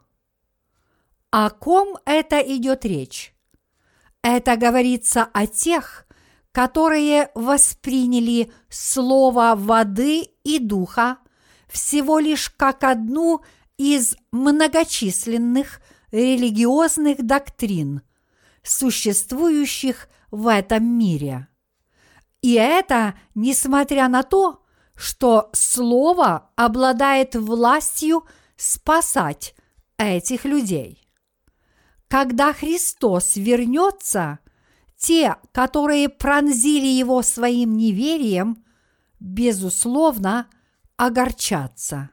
О 1.31 1.51
ком 1.51 1.99
это 2.05 2.39
идет 2.39 2.85
речь? 2.85 3.35
Это 4.23 4.57
говорится 4.57 5.25
о 5.25 5.49
тех, 5.49 6.07
которые 6.53 7.31
восприняли 7.35 8.53
слово 8.69 9.55
воды 9.57 10.29
и 10.45 10.61
духа 10.61 11.19
всего 11.67 12.21
лишь 12.21 12.51
как 12.51 12.85
одну 12.85 13.43
из 13.77 14.17
многочисленных 14.33 15.81
религиозных 16.11 17.25
доктрин, 17.25 18.03
существующих 18.63 20.09
в 20.31 20.49
этом 20.49 20.85
мире. 20.85 21.49
И 22.41 22.55
это 22.55 23.15
несмотря 23.35 24.09
на 24.09 24.23
то, 24.23 24.65
что 24.97 25.51
Слово 25.53 26.51
обладает 26.57 27.35
властью 27.35 28.25
спасать 28.57 29.55
этих 29.97 30.45
людей. 30.45 31.09
Когда 32.09 32.53
Христос 32.53 33.37
вернется, 33.37 34.39
те, 34.97 35.37
которые 35.53 36.09
пронзили 36.09 36.87
его 36.87 37.23
своим 37.23 37.77
неверием, 37.77 38.65
безусловно, 39.19 40.49
огорчатся. 40.97 42.11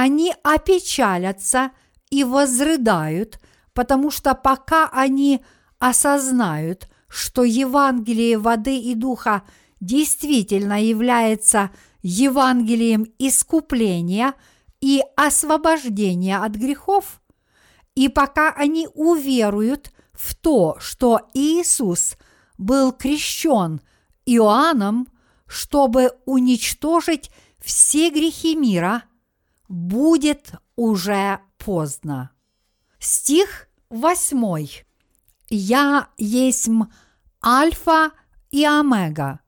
Они 0.00 0.32
опечалятся 0.44 1.72
и 2.08 2.22
возрыдают, 2.22 3.40
потому 3.72 4.12
что 4.12 4.36
пока 4.36 4.88
они 4.92 5.44
осознают, 5.80 6.88
что 7.08 7.42
Евангелие 7.42 8.38
воды 8.38 8.78
и 8.78 8.94
духа 8.94 9.42
действительно 9.80 10.80
является 10.80 11.72
Евангелием 12.00 13.12
искупления 13.18 14.34
и 14.80 15.02
освобождения 15.16 16.38
от 16.38 16.52
грехов, 16.52 17.20
и 17.96 18.08
пока 18.08 18.52
они 18.52 18.86
уверуют 18.94 19.90
в 20.12 20.36
то, 20.36 20.76
что 20.78 21.22
Иисус 21.34 22.16
был 22.56 22.92
крещен 22.92 23.80
Иоанном, 24.26 25.08
чтобы 25.48 26.12
уничтожить 26.24 27.32
все 27.58 28.10
грехи 28.10 28.54
мира, 28.54 29.02
будет 29.68 30.54
уже 30.76 31.40
поздно. 31.58 32.30
Стих 32.98 33.68
восьмой. 33.90 34.84
«Я 35.50 36.08
есть 36.18 36.68
Альфа 37.44 38.10
и 38.50 38.64
Омега, 38.64 39.40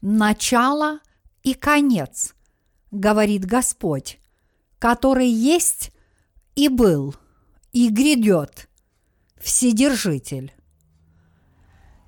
начало 0.00 1.00
и 1.42 1.54
конец, 1.54 2.34
говорит 2.90 3.44
Господь, 3.44 4.18
который 4.78 5.28
есть 5.28 5.92
и 6.56 6.68
был, 6.68 7.14
и 7.72 7.88
грядет, 7.88 8.68
Вседержитель. 9.38 10.54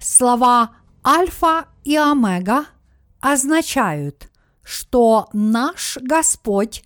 Слова 0.00 0.76
Альфа 1.04 1.68
и 1.84 1.96
Омега 1.96 2.66
означают, 3.20 4.30
что 4.62 5.28
наш 5.32 5.98
Господь 6.00 6.82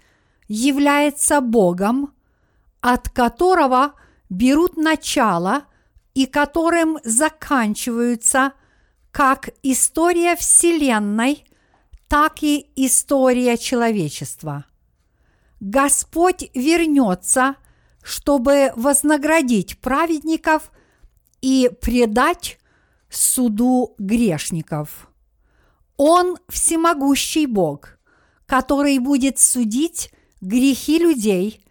является 0.50 1.40
Богом, 1.40 2.12
от 2.80 3.08
которого 3.08 3.94
берут 4.28 4.76
начало 4.76 5.62
и 6.12 6.26
которым 6.26 6.98
заканчиваются 7.04 8.54
как 9.12 9.50
история 9.62 10.34
Вселенной, 10.34 11.44
так 12.08 12.42
и 12.42 12.68
история 12.74 13.56
человечества. 13.58 14.64
Господь 15.60 16.50
вернется, 16.52 17.54
чтобы 18.02 18.72
вознаградить 18.74 19.78
праведников 19.78 20.72
и 21.42 21.70
предать 21.80 22.58
суду 23.08 23.94
грешников. 23.98 25.08
Он 25.96 26.38
всемогущий 26.48 27.46
Бог, 27.46 27.98
который 28.46 28.98
будет 28.98 29.38
судить 29.38 30.12
грехи 30.40 30.98
людей 30.98 31.64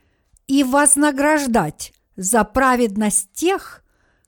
и 0.48 0.64
вознаграждать 0.64 1.94
за 2.16 2.44
праведность 2.44 3.32
тех, 3.34 3.84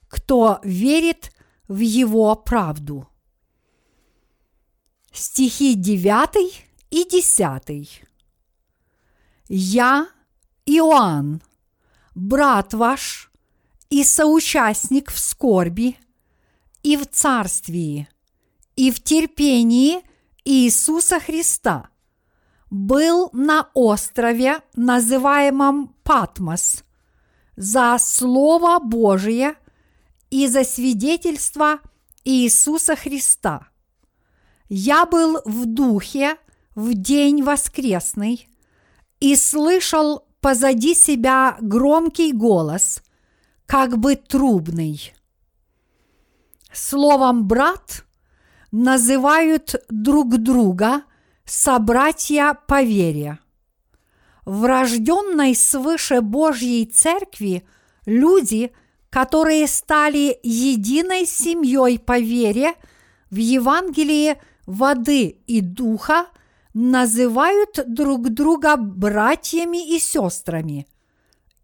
кто 0.07 0.59
верит 0.63 1.31
в 1.67 1.79
Его 1.79 2.35
правду. 2.35 3.07
Стихи 5.11 5.75
9 5.75 6.65
и 6.89 7.03
10. 7.03 8.03
Я, 9.49 10.07
Иоанн, 10.65 11.41
брат 12.15 12.73
ваш 12.73 13.31
и 13.89 14.03
соучастник 14.03 15.11
в 15.11 15.19
скорби 15.19 15.97
и 16.83 16.95
в 16.97 17.05
царствии 17.07 18.07
и 18.75 18.89
в 18.89 19.03
терпении 19.03 20.01
Иисуса 20.43 21.19
Христа, 21.19 21.90
был 22.71 23.29
на 23.33 23.69
острове, 23.73 24.61
называемом 24.75 25.93
Патмос, 26.03 26.83
за 27.57 27.97
Слово 27.99 28.79
Божие 28.79 29.55
и 30.29 30.47
за 30.47 30.63
свидетельство 30.63 31.81
Иисуса 32.23 32.95
Христа. 32.95 33.67
Я 34.69 35.05
был 35.05 35.41
в 35.43 35.65
духе 35.65 36.37
в 36.73 36.93
день 36.93 37.43
воскресный 37.43 38.47
и 39.19 39.35
слышал 39.35 40.25
позади 40.39 40.95
себя 40.95 41.57
громкий 41.59 42.31
голос, 42.31 43.03
как 43.65 43.97
бы 43.97 44.15
трубный. 44.15 45.13
Словом 46.71 47.47
«брат» 47.47 48.05
называют 48.71 49.75
друг 49.89 50.37
друга 50.37 51.03
собратья 51.51 52.57
по 52.67 52.81
вере. 52.81 53.39
В 54.45 54.65
рожденной 54.65 55.55
свыше 55.55 56.21
Божьей 56.21 56.85
Церкви 56.85 57.63
люди– 58.05 58.71
которые 59.11 59.67
стали 59.67 60.39
единой 60.41 61.25
семьей 61.25 61.99
по 61.99 62.17
вере 62.17 62.73
в 63.29 63.35
Евангелии 63.35 64.41
воды 64.65 65.41
и 65.47 65.59
духа, 65.61 66.27
называют 66.73 67.79
друг 67.85 68.29
друга 68.29 68.77
братьями 68.77 69.95
и 69.95 69.99
сестрами. 69.99 70.87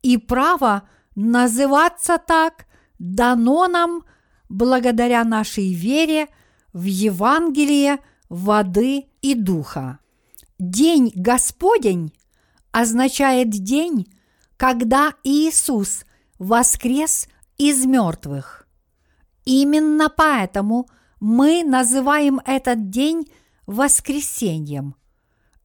И 0.02 0.17
право 0.17 0.89
называться 1.15 2.17
так 2.17 2.65
дано 3.00 3.67
нам 3.67 4.04
благодаря 4.50 5.23
нашей 5.23 5.73
вере 5.73 6.28
в 6.73 6.84
Евангелие 6.84 8.00
воды 8.30 9.06
и 9.22 9.36
духа. 9.36 10.00
День 10.60 11.12
Господень 11.16 12.13
означает 12.72 13.50
день, 13.50 14.08
когда 14.58 15.13
Иисус 15.24 16.06
воскрес 16.40 17.28
из 17.58 17.86
мертвых. 17.86 18.68
Именно 19.46 20.10
поэтому 20.10 20.90
мы 21.20 21.63
называем 21.63 22.42
этот 22.46 22.90
день 22.90 23.32
воскресением. 23.66 24.96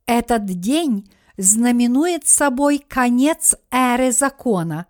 Этот 0.07 0.45
день 0.47 1.11
знаменует 1.37 2.27
собой 2.27 2.79
конец 2.79 3.55
эры 3.71 4.13
закона 4.13 4.87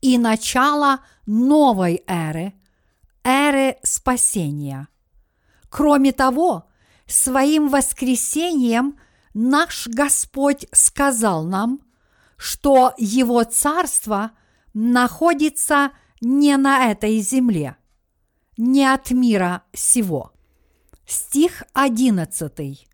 и 0.00 0.18
начало 0.18 1.00
новой 1.26 2.02
эры, 2.06 2.54
эры 3.24 3.76
спасения. 3.82 4.88
Кроме 5.68 6.12
того, 6.12 6.67
своим 7.08 7.68
воскресением 7.68 8.98
наш 9.34 9.88
Господь 9.88 10.66
сказал 10.72 11.44
нам, 11.44 11.80
что 12.36 12.94
Его 12.98 13.42
Царство 13.44 14.32
находится 14.74 15.90
не 16.20 16.56
на 16.56 16.90
этой 16.90 17.18
земле, 17.20 17.76
не 18.56 18.84
от 18.86 19.10
мира 19.10 19.64
сего. 19.72 20.32
Стих 21.06 21.64
одиннадцатый, 21.72 22.86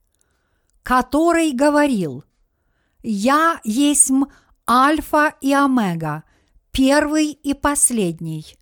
который 0.82 1.52
говорил, 1.52 2.24
«Я 3.02 3.60
есть 3.64 4.10
Альфа 4.68 5.34
и 5.40 5.52
Омега, 5.52 6.24
первый 6.70 7.32
и 7.32 7.54
последний. 7.54 8.56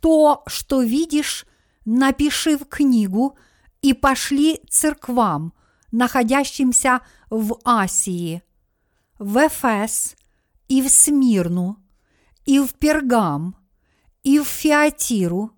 То, 0.00 0.42
что 0.46 0.82
видишь, 0.82 1.44
напиши 1.84 2.56
в 2.56 2.64
книгу 2.66 3.36
и 3.82 3.94
пошли 3.94 4.60
церквам, 4.68 5.52
находящимся 5.90 7.00
в 7.30 7.58
Асии, 7.64 8.42
в 9.18 9.36
Эфес 9.46 10.16
и 10.68 10.82
в 10.82 10.88
Смирну, 10.88 11.78
и 12.44 12.60
в 12.60 12.74
Пергам, 12.74 13.56
и 14.22 14.38
в 14.38 14.44
Фиатиру, 14.44 15.52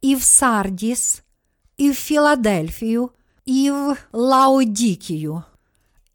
и 0.00 0.14
в 0.14 0.24
Сардис, 0.24 1.22
и 1.76 1.92
в 1.92 1.96
Филадельфию, 1.96 3.12
и 3.44 3.70
в 3.70 3.96
Лаодикию. 4.12 5.44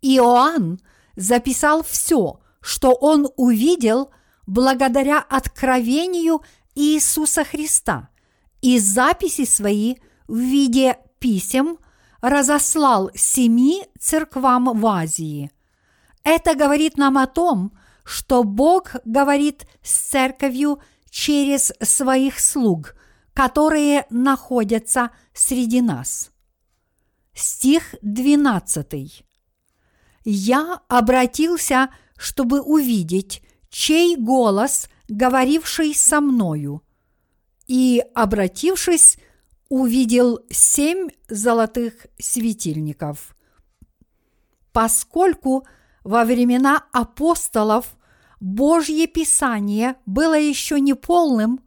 Иоанн 0.01 0.79
записал 1.15 1.83
все, 1.83 2.39
что 2.61 2.93
он 2.93 3.27
увидел 3.37 4.11
благодаря 4.47 5.19
откровению 5.19 6.41
Иисуса 6.75 7.43
Христа, 7.43 8.09
и 8.61 8.79
записи 8.79 9.45
свои 9.45 9.95
в 10.27 10.37
виде 10.37 10.97
писем 11.21 11.77
разослал 12.19 13.11
семи 13.15 13.85
церквам 13.99 14.77
в 14.77 14.85
Азии. 14.85 15.51
Это 16.23 16.55
говорит 16.55 16.97
нам 16.97 17.17
о 17.17 17.27
том, 17.27 17.71
что 18.03 18.43
Бог 18.43 18.95
говорит 19.05 19.65
с 19.81 19.91
церковью 19.91 20.81
через 21.09 21.71
своих 21.81 22.39
слуг, 22.39 22.95
которые 23.33 24.05
находятся 24.09 25.11
среди 25.33 25.81
нас. 25.81 26.31
Стих 27.33 27.95
12. 28.01 29.23
Я 30.25 30.81
обратился, 30.87 31.89
чтобы 32.17 32.61
увидеть, 32.61 33.41
чей 33.69 34.15
голос, 34.15 34.89
говоривший 35.07 35.95
со 35.95 36.19
мною, 36.19 36.83
и, 37.67 38.03
обратившись, 38.13 39.17
увидел 39.71 40.41
семь 40.49 41.07
золотых 41.29 42.07
светильников. 42.19 43.33
Поскольку 44.73 45.65
во 46.03 46.25
времена 46.25 46.83
апостолов 46.91 47.95
Божье 48.41 49.07
Писание 49.07 49.95
было 50.05 50.37
еще 50.37 50.81
не 50.81 50.93
полным, 50.93 51.61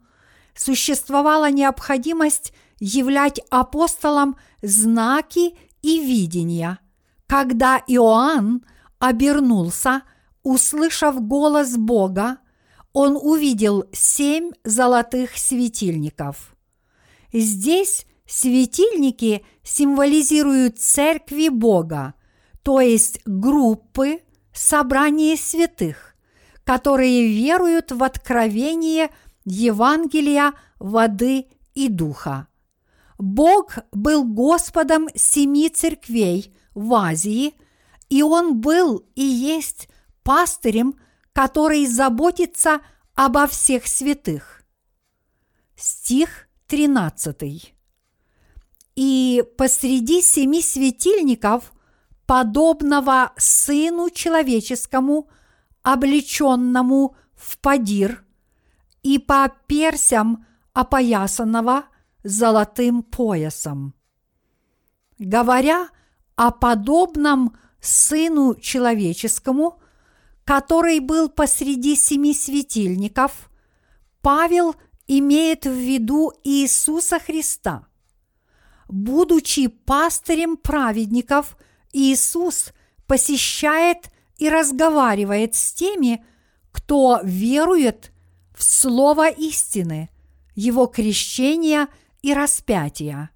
существовала 0.53 1.49
необходимость 1.49 2.53
являть 2.79 3.41
апостолам 3.49 4.37
знаки 4.61 5.57
и 5.81 5.99
видения, 5.99 6.77
Когда 7.25 7.81
Иоанн 7.87 8.63
обернулся, 8.99 10.03
услышав 10.43 11.19
голос 11.23 11.75
Бога, 11.75 12.37
он 12.93 13.17
увидел 13.19 13.85
семь 13.93 14.51
золотых 14.63 15.35
светильников. 15.39 16.54
Здесь 17.37 18.05
светильники 18.25 19.45
символизируют 19.61 20.79
церкви 20.79 21.49
Бога, 21.49 22.13
то 22.63 22.79
есть 22.79 23.19
группы, 23.25 24.21
собрание 24.53 25.35
святых, 25.35 26.15
которые 26.63 27.27
веруют 27.27 27.91
в 27.91 28.03
откровение 28.03 29.09
Евангелия 29.43 30.53
воды 30.79 31.47
и 31.73 31.89
духа. 31.89 32.47
Бог 33.17 33.79
был 33.91 34.23
Господом 34.23 35.09
семи 35.13 35.67
церквей 35.67 36.55
в 36.73 36.93
Азии, 36.93 37.53
и 38.07 38.23
Он 38.23 38.61
был 38.61 39.05
и 39.15 39.23
есть 39.23 39.89
пастырем, 40.23 40.95
который 41.33 41.85
заботится 41.85 42.79
обо 43.13 43.45
всех 43.45 43.87
святых. 43.87 44.63
Стих 45.75 46.44
13. 46.75 47.73
И 48.97 49.43
посреди 49.57 50.21
семи 50.21 50.61
светильников, 50.61 51.71
подобного 52.25 53.31
Сыну 53.37 54.09
Человеческому, 54.09 55.29
облеченному 55.83 57.15
в 57.33 57.57
падир, 57.59 58.25
и 59.03 59.19
по 59.19 59.49
персям 59.67 60.45
опоясанного 60.73 61.85
золотым 62.25 63.03
поясом. 63.03 63.93
Говоря 65.17 65.87
о 66.35 66.51
подобном 66.51 67.55
Сыну 67.79 68.53
Человеческому, 68.55 69.79
который 70.43 70.99
был 70.99 71.29
посреди 71.29 71.95
семи 71.95 72.33
светильников, 72.33 73.49
Павел 74.21 74.75
имеет 75.07 75.65
в 75.65 75.73
виду 75.73 76.33
Иисуса 76.43 77.19
Христа. 77.19 77.87
Будучи 78.87 79.67
пастырем 79.67 80.57
праведников, 80.57 81.57
Иисус 81.93 82.73
посещает 83.07 84.11
и 84.37 84.49
разговаривает 84.49 85.55
с 85.55 85.73
теми, 85.73 86.23
кто 86.71 87.19
верует 87.23 88.11
в 88.53 88.63
Слово 88.63 89.29
истины, 89.29 90.09
Его 90.55 90.87
крещение 90.87 91.87
и 92.21 92.33
распятие. 92.33 93.29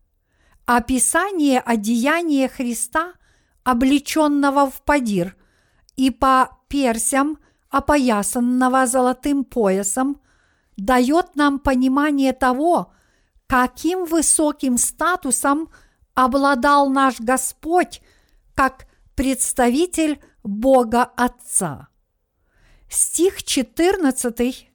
Описание 0.65 1.59
одеяния 1.59 2.47
Христа, 2.47 3.13
облеченного 3.63 4.69
в 4.69 4.81
падир, 4.83 5.35
и 5.95 6.11
по 6.11 6.57
персям, 6.69 7.39
опоясанного 7.69 8.85
золотым 8.85 9.43
поясом, 9.43 10.21
дает 10.81 11.35
нам 11.35 11.59
понимание 11.59 12.33
того, 12.33 12.93
каким 13.47 14.05
высоким 14.05 14.77
статусом 14.77 15.69
обладал 16.13 16.89
наш 16.89 17.19
Господь 17.19 18.01
как 18.53 18.87
представитель 19.15 20.21
Бога 20.43 21.03
Отца. 21.03 21.89
Стих 22.89 23.43
14, 23.43 24.69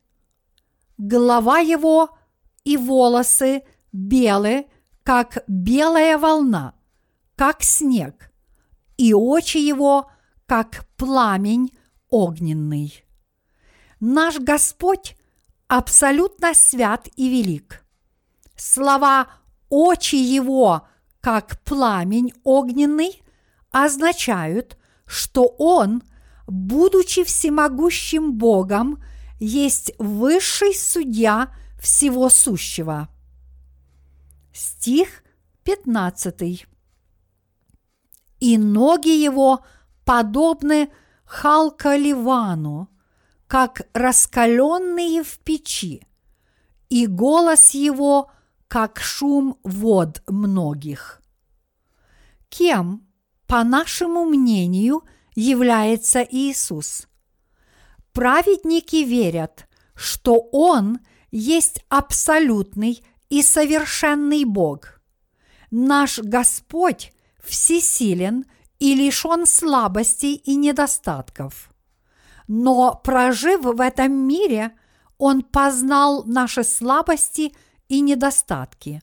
глава 0.98 1.58
его 1.58 2.16
и 2.64 2.76
волосы 2.76 3.62
белые, 3.92 4.66
как 5.02 5.44
белая 5.48 6.18
волна, 6.18 6.74
как 7.36 7.62
снег, 7.62 8.32
и 8.96 9.12
очи 9.12 9.58
его, 9.58 10.10
как 10.46 10.86
пламень 10.96 11.72
огненный. 12.08 13.04
Наш 14.00 14.38
Господь 14.38 15.16
абсолютно 15.76 16.54
свят 16.54 17.08
и 17.16 17.28
велик. 17.28 17.84
Слова 18.56 19.26
«очи 19.68 20.14
его, 20.14 20.86
как 21.20 21.60
пламень 21.62 22.32
огненный» 22.44 23.22
означают, 23.72 24.78
что 25.04 25.46
Он, 25.58 26.02
будучи 26.46 27.24
всемогущим 27.24 28.34
Богом, 28.34 29.02
есть 29.40 29.92
высший 29.98 30.74
судья 30.74 31.52
всего 31.80 32.28
сущего. 32.28 33.08
Стих 34.52 35.24
15. 35.64 36.66
И 38.38 38.58
ноги 38.58 39.08
его 39.08 39.64
подобны 40.04 40.88
халкаливану, 41.24 42.88
как 43.54 43.86
раскаленные 43.92 45.22
в 45.22 45.38
печи, 45.38 46.02
и 46.88 47.06
голос 47.06 47.70
его, 47.70 48.32
как 48.66 48.98
шум 48.98 49.60
вод 49.62 50.24
многих. 50.26 51.22
Кем, 52.48 53.06
по 53.46 53.62
нашему 53.62 54.24
мнению, 54.24 55.04
является 55.36 56.26
Иисус? 56.28 57.06
Праведники 58.12 59.04
верят, 59.04 59.68
что 59.94 60.48
Он 60.50 60.98
есть 61.30 61.84
абсолютный 61.88 63.04
и 63.28 63.40
совершенный 63.40 64.44
Бог. 64.44 65.00
Наш 65.70 66.18
Господь 66.18 67.12
всесилен 67.40 68.46
и 68.80 68.96
лишен 68.96 69.46
слабостей 69.46 70.34
и 70.34 70.56
недостатков. 70.56 71.70
Но 72.46 73.00
прожив 73.02 73.62
в 73.62 73.80
этом 73.80 74.12
мире, 74.12 74.72
Он 75.18 75.42
познал 75.42 76.24
наши 76.24 76.64
слабости 76.64 77.54
и 77.88 78.00
недостатки. 78.00 79.02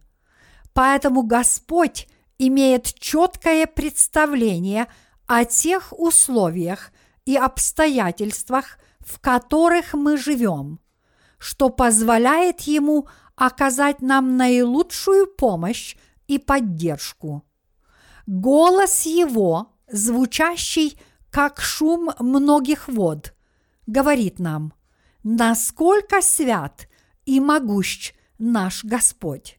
Поэтому 0.74 1.24
Господь 1.24 2.08
имеет 2.38 2.94
четкое 2.94 3.68
представление 3.68 4.88
о 5.28 5.46
тех 5.46 5.94
условиях 5.98 6.92
и 7.26 7.36
обстоятельствах, 7.36 8.78
в 9.00 9.20
которых 9.20 9.94
мы 9.94 10.18
живем, 10.18 10.80
что 11.38 11.70
позволяет 11.70 12.62
Ему 12.62 13.08
оказать 13.36 14.02
нам 14.02 14.38
наилучшую 14.38 15.28
помощь 15.28 15.96
и 16.28 16.38
поддержку. 16.38 17.44
Голос 18.28 19.06
Его, 19.06 19.74
звучащий 19.92 21.00
как 21.32 21.62
шум 21.62 22.12
многих 22.20 22.88
вод, 22.88 23.34
говорит 23.88 24.40
нам, 24.40 24.74
насколько 25.24 26.22
свят 26.22 26.88
и 27.26 27.40
могущ 27.40 28.14
наш 28.38 28.84
Господь. 28.84 29.58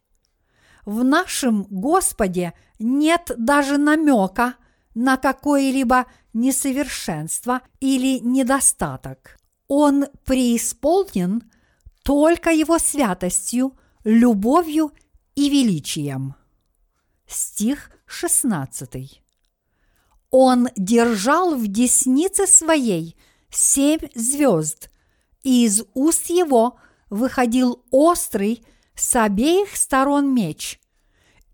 В 0.84 1.02
нашем 1.02 1.62
Господе 1.64 2.52
нет 2.78 3.30
даже 3.36 3.78
намека 3.78 4.56
на 4.94 5.16
какое-либо 5.16 6.06
несовершенство 6.34 7.62
или 7.80 8.18
недостаток. 8.18 9.38
Он 9.68 10.06
преисполнен 10.24 11.50
только 12.02 12.50
Его 12.50 12.78
святостью, 12.78 13.78
любовью 14.04 14.92
и 15.34 15.48
величием. 15.48 16.34
Стих 17.26 17.90
16. 18.06 19.21
Он 20.32 20.70
держал 20.76 21.54
в 21.54 21.68
деснице 21.68 22.46
своей 22.46 23.16
семь 23.50 24.00
звезд, 24.14 24.90
и 25.42 25.66
из 25.66 25.84
уст 25.92 26.30
его 26.30 26.78
выходил 27.10 27.84
острый 27.90 28.64
с 28.94 29.14
обеих 29.14 29.76
сторон 29.76 30.34
меч, 30.34 30.80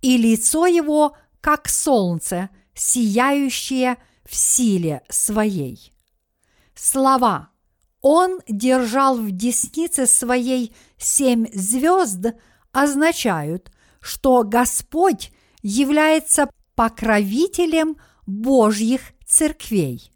и 0.01 0.17
лицо 0.17 0.67
его, 0.67 1.17
как 1.41 1.69
солнце, 1.69 2.51
сияющее 2.73 3.97
в 4.25 4.37
силе 4.37 5.03
своей. 5.09 5.93
Слова 6.77 7.51
«Он 8.01 8.39
держал 8.47 9.19
в 9.19 9.33
деснице 9.33 10.07
своей 10.07 10.73
семь 10.97 11.47
звезд» 11.53 12.27
означают, 12.71 13.73
что 14.01 14.45
Господь 14.45 15.33
является 15.63 16.49
покровителем 16.77 17.97
Божьих 18.29 19.15
церквей. 19.25 20.13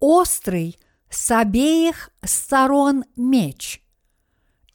Острый 0.00 0.78
с 1.10 1.30
обеих 1.30 2.08
сторон 2.24 3.04
меч, 3.16 3.84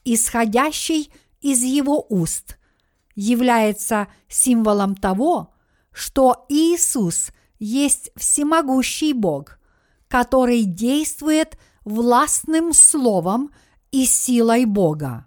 исходящий 0.04 1.12
из 1.40 1.64
его 1.64 2.06
уст, 2.08 2.56
является 3.16 4.06
символом 4.28 4.94
того, 4.94 5.52
что 5.90 6.46
Иисус 6.48 7.32
есть 7.58 8.12
всемогущий 8.14 9.14
Бог, 9.14 9.58
который 10.06 10.62
действует 10.62 11.58
властным 11.84 12.72
словом 12.72 13.50
и 13.90 14.06
силой 14.06 14.64
Бога. 14.64 15.26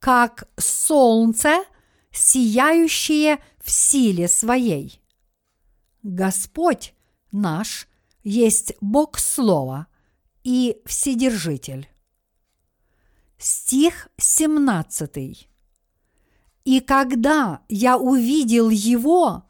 Как 0.00 0.50
солнце, 0.58 1.64
сияющее 2.12 3.38
в 3.64 3.70
силе 3.70 4.28
своей– 4.28 5.00
Господь 6.08 6.94
наш 7.32 7.86
есть 8.24 8.72
Бог 8.80 9.18
Слова 9.18 9.88
и 10.42 10.80
Вседержитель. 10.86 11.86
Стих 13.36 14.08
17. 14.16 15.50
И 16.64 16.80
когда 16.80 17.60
я 17.68 17.98
увидел 17.98 18.70
его, 18.70 19.42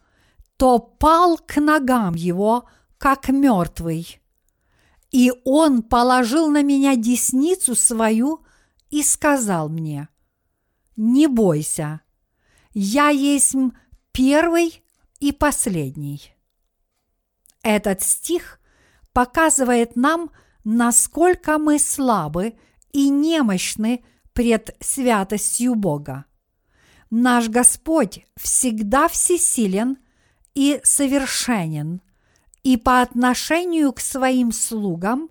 то 0.57 0.81
пал 0.81 1.39
к 1.39 1.61
ногам 1.61 2.15
его, 2.15 2.69
как 2.99 3.29
мертвый. 3.29 4.21
И 5.13 5.33
он 5.45 5.85
положил 5.85 6.49
на 6.49 6.65
меня 6.65 6.97
десницу 6.97 7.77
свою 7.77 8.45
и 8.91 9.05
сказал 9.05 9.69
мне, 9.69 10.09
«Не 10.97 11.29
бойся, 11.29 12.01
я 12.75 13.11
есть 13.11 13.55
первый 14.11 14.83
и 15.21 15.31
последний». 15.31 16.35
Этот 17.69 18.01
стих 18.01 18.61
показывает 19.13 19.95
нам, 19.95 20.31
насколько 20.65 21.59
мы 21.59 21.79
слабы 21.79 22.55
и 22.93 23.11
немощны 23.11 24.03
пред 24.33 24.75
святостью 24.81 25.75
Бога. 25.75 26.25
Наш 27.11 27.51
Господь 27.51 28.25
всегда 28.39 29.07
всесилен 29.07 29.99
и 30.55 30.81
совершенен, 30.83 32.01
и 32.63 32.79
по 32.79 33.03
отношению 33.03 33.93
к 33.93 34.01
своим 34.01 34.51
слугам 34.51 35.29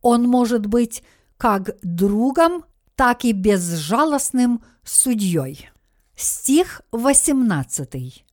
Он 0.00 0.22
может 0.22 0.64
быть 0.64 1.02
как 1.36 1.76
другом, 1.82 2.64
так 2.94 3.26
и 3.26 3.32
безжалостным 3.32 4.64
судьей. 4.84 5.68
Стих 6.16 6.80
18. 6.92 8.24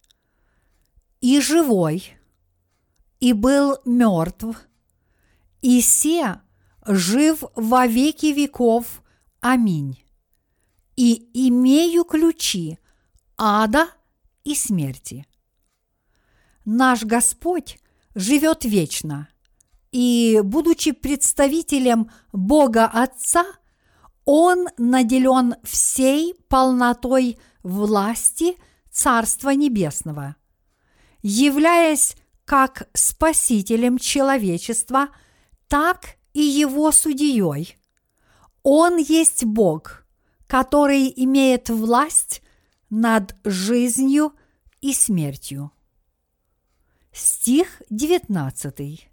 «И 1.20 1.42
живой, 1.42 2.16
и 3.22 3.34
был 3.34 3.78
мертв, 3.86 4.68
и 5.62 5.82
се 5.82 6.42
жив 6.88 7.44
во 7.56 7.88
веки 7.88 8.34
веков. 8.34 9.02
Аминь. 9.40 10.04
И 10.98 11.30
имею 11.48 12.04
ключи 12.04 12.80
ада 13.38 13.88
и 14.44 14.56
смерти. 14.56 15.26
Наш 16.66 17.04
Господь 17.04 17.80
живет 18.16 18.66
вечно, 18.66 19.30
и, 19.92 20.42
будучи 20.44 20.92
представителем 20.92 22.10
Бога 22.34 22.86
Отца, 22.86 23.46
Он 24.26 24.68
наделен 24.78 25.56
всей 25.64 26.36
полнотой 26.48 27.40
власти 27.64 28.56
Царства 28.92 29.50
Небесного. 29.50 30.36
Являясь 31.24 32.16
как 32.52 32.90
спасителем 32.94 33.98
человечества, 33.98 35.08
так 35.70 36.18
и 36.34 36.42
его 36.42 36.92
судьей. 36.92 37.78
Он 38.62 38.98
есть 38.98 39.46
Бог, 39.46 40.06
который 40.48 41.14
имеет 41.16 41.70
власть 41.70 42.42
над 42.90 43.38
жизнью 43.46 44.34
и 44.82 44.92
смертью. 44.92 45.72
Стих 47.14 47.82
19. 47.90 49.10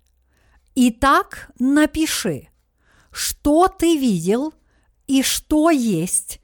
Итак, 0.75 1.53
напиши, 1.61 2.49
что 3.13 3.69
ты 3.69 3.97
видел 3.97 4.53
и 5.07 5.23
что 5.23 5.71
есть, 5.71 6.41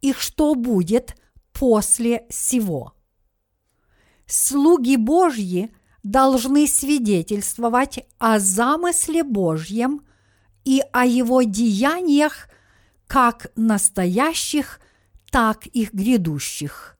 и 0.00 0.14
что 0.14 0.54
будет 0.54 1.14
после 1.52 2.24
сего. 2.30 2.94
Слуги 4.24 4.96
Божьи 4.96 5.70
должны 6.10 6.66
свидетельствовать 6.66 8.06
о 8.18 8.38
замысле 8.38 9.22
Божьем 9.24 10.06
и 10.64 10.82
о 10.90 11.04
его 11.04 11.42
деяниях 11.42 12.48
как 13.06 13.50
настоящих, 13.56 14.80
так 15.30 15.66
и 15.66 15.86
грядущих. 15.92 16.96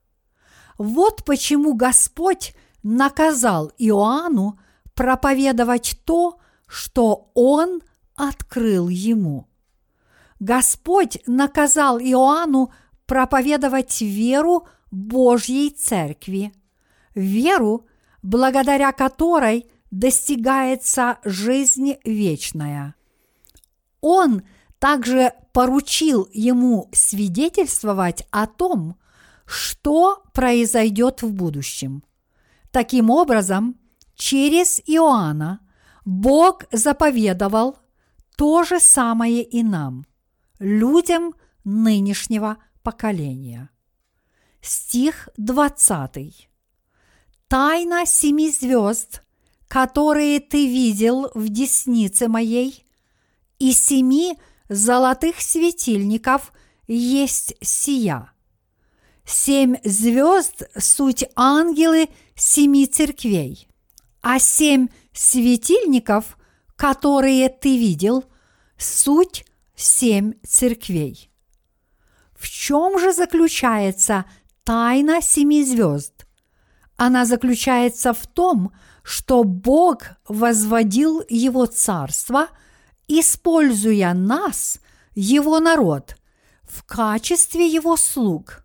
Вот 0.77 1.25
почему 1.25 1.73
Господь 1.73 2.55
наказал 2.83 3.73
Иоанну 3.79 4.59
проповедовать 4.93 5.99
то, 6.05 6.39
что 6.67 7.31
он 7.33 7.81
открыл 8.15 8.89
ему. 8.89 9.49
Господь 10.39 11.19
наказал 11.27 11.99
Иоанну 11.99 12.73
проповедовать 13.07 14.03
веру 14.03 14.69
Божьей 14.91 15.71
Церкви, 15.71 16.53
веру, 17.15 17.87
благодаря 18.23 18.93
которой 18.93 19.71
достигается 19.91 21.19
жизнь 21.25 21.97
вечная. 22.05 22.95
Он 24.01 24.43
также 24.79 25.33
поручил 25.53 26.29
ему 26.33 26.89
свидетельствовать 26.93 28.27
о 28.31 28.47
том, 28.47 28.97
что 29.45 30.23
произойдет 30.35 31.23
в 31.23 31.33
будущем. 31.33 32.05
Таким 32.71 33.11
образом, 33.11 33.77
через 34.15 34.81
Иоанна 34.87 35.61
Бог 36.05 36.65
заповедовал 36.71 37.79
то 38.37 38.63
же 38.63 38.79
самое 38.79 39.43
и 39.43 39.63
нам, 39.63 40.07
людям 40.59 41.35
нынешнего 41.65 42.59
поколения. 42.83 43.71
Стих 44.61 45.29
20. 45.37 46.49
Тайна 47.49 48.05
семи 48.05 48.51
звезд, 48.51 49.23
которые 49.69 50.39
ты 50.39 50.67
видел 50.67 51.31
в 51.35 51.49
деснице 51.49 52.29
моей, 52.29 52.85
и 53.59 53.73
семи 53.73 54.37
золотых 54.69 55.41
светильников 55.41 56.53
есть 56.87 57.55
сия. 57.63 58.31
Семь 59.25 59.77
звезд– 59.83 60.63
суть 60.79 61.25
ангелы 61.37 62.11
семи 62.35 62.87
церквей, 62.87 63.67
а 64.21 64.39
семь 64.39 64.89
светильников, 65.15 66.37
которые 66.77 67.49
ты 67.49 67.79
видел, 67.79 68.25
суть 68.77 69.47
семь 69.75 70.35
церквей. 70.47 71.31
В 72.39 72.47
чем 72.47 72.99
же 72.99 73.15
заключается 73.15 74.27
тайна 74.65 75.23
семи 75.23 75.65
звезд? 75.65 76.18
Она 76.99 77.25
заключается 77.25 78.13
в 78.13 78.27
том, 78.27 78.73
что 79.05 79.45
Бог 79.45 80.03
возводил 80.27 81.23
Его 81.29 81.67
царство, 81.67 82.49
используя 83.07 84.13
нас, 84.15 84.81
Его 85.15 85.61
народ, 85.61 86.17
в 86.65 86.83
качестве 86.83 87.69
Его 87.69 87.97
слуг. 87.97 88.65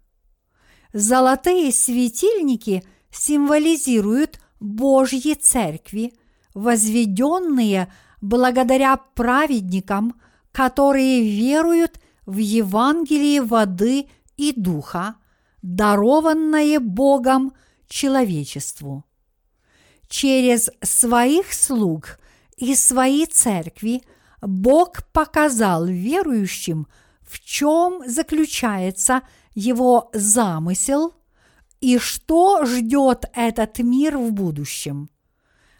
Золотые 0.93 1.71
светильники 1.71 2.83
символизируют 3.11 4.39
Божьи 4.59 5.35
церкви, 5.35 6.15
возведенные 6.55 7.93
благодаря 8.19 8.97
праведникам, 8.97 10.19
которые 10.51 11.21
веруют 11.21 11.99
в 12.25 12.37
Евангелие 12.37 13.43
воды 13.43 14.07
и 14.37 14.53
духа, 14.59 15.17
дарованное 15.61 16.79
Богом– 16.79 17.53
человечеству. 17.93 19.05
Через 20.07 20.71
своих 20.81 21.53
слуг 21.53 22.19
и 22.57 22.75
свои 22.75 23.25
церкви 23.27 24.01
Бог 24.41 25.03
показал 25.13 25.85
верующим, 25.85 26.87
в 27.21 27.39
чем 27.39 28.01
заключается 28.05 29.21
его 29.53 30.09
замысел 30.13 31.13
и 31.81 31.99
что 31.99 32.65
ждет 32.65 33.25
этот 33.33 33.77
мир 33.79 34.17
в 34.17 34.31
будущем. 34.31 35.09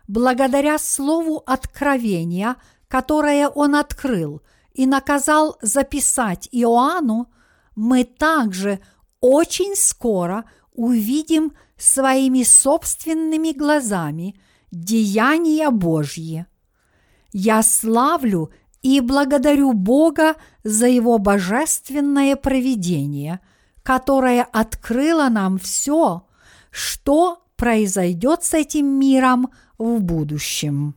Благодаря 0.08 0.78
слову 0.78 1.42
откровения, 1.46 2.58
которое 2.88 3.48
он 3.50 3.76
открыл 3.76 4.42
и 4.74 4.86
наказал 4.86 5.58
записать 5.62 6.48
Иоанну, 6.52 7.32
мы 7.76 8.04
также 8.04 8.80
очень 9.20 9.76
скоро 9.76 10.46
увидим 10.74 11.54
своими 11.84 12.44
собственными 12.44 13.52
глазами 13.52 14.36
деяния 14.72 15.70
Божьи. 15.70 16.46
Я 17.34 17.62
славлю 17.62 18.52
и 18.82 19.02
благодарю 19.02 19.74
Бога 19.74 20.36
за 20.64 20.88
Его 20.88 21.18
божественное 21.18 22.36
провидение, 22.36 23.42
которое 23.84 24.44
открыло 24.44 25.28
нам 25.30 25.58
все, 25.58 26.26
что 26.72 27.44
произойдет 27.58 28.44
с 28.44 28.54
этим 28.54 28.88
миром 28.88 29.50
в 29.78 30.00
будущем. 30.00 30.96